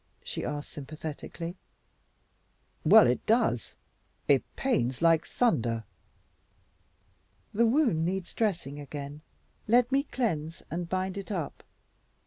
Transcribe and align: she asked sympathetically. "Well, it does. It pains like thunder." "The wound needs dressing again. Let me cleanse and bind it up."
she 0.23 0.43
asked 0.43 0.71
sympathetically. 0.71 1.55
"Well, 2.83 3.05
it 3.05 3.23
does. 3.27 3.75
It 4.27 4.41
pains 4.55 4.99
like 4.99 5.27
thunder." 5.27 5.83
"The 7.53 7.67
wound 7.67 8.03
needs 8.03 8.33
dressing 8.33 8.79
again. 8.79 9.21
Let 9.67 9.91
me 9.91 10.01
cleanse 10.01 10.63
and 10.71 10.89
bind 10.89 11.19
it 11.19 11.29
up." 11.31 11.61